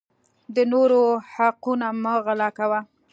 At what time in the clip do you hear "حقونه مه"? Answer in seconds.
1.33-2.13